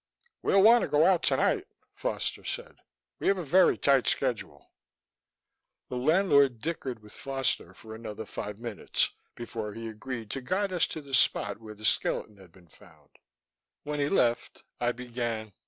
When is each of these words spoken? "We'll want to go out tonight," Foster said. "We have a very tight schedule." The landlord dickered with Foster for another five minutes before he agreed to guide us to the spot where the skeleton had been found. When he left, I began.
"We'll 0.41 0.63
want 0.63 0.81
to 0.81 0.87
go 0.87 1.05
out 1.05 1.21
tonight," 1.21 1.67
Foster 1.93 2.43
said. 2.43 2.77
"We 3.19 3.27
have 3.27 3.37
a 3.37 3.43
very 3.43 3.77
tight 3.77 4.07
schedule." 4.07 4.71
The 5.89 5.95
landlord 5.97 6.57
dickered 6.59 7.03
with 7.03 7.13
Foster 7.13 7.71
for 7.75 7.93
another 7.93 8.25
five 8.25 8.57
minutes 8.57 9.11
before 9.35 9.75
he 9.75 9.87
agreed 9.87 10.31
to 10.31 10.41
guide 10.41 10.73
us 10.73 10.87
to 10.87 11.01
the 11.01 11.13
spot 11.13 11.59
where 11.59 11.75
the 11.75 11.85
skeleton 11.85 12.37
had 12.37 12.51
been 12.51 12.69
found. 12.69 13.11
When 13.83 13.99
he 13.99 14.09
left, 14.09 14.63
I 14.79 14.91
began. 14.91 15.53